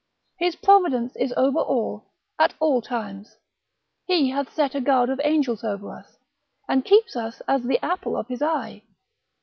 His 0.39 0.55
providence 0.55 1.15
is 1.15 1.31
over 1.37 1.59
all, 1.59 2.07
at 2.39 2.55
all 2.59 2.81
times; 2.81 3.37
he 4.07 4.31
hath 4.31 4.51
set 4.51 4.73
a 4.73 4.81
guard 4.81 5.11
of 5.11 5.21
angels 5.23 5.63
over 5.63 5.91
us, 5.93 6.17
and 6.67 6.83
keeps 6.83 7.15
us 7.15 7.39
as 7.47 7.61
the 7.61 7.77
apple 7.85 8.17
of 8.17 8.27
his 8.27 8.41
eye, 8.41 8.81
Ps. 8.83 8.93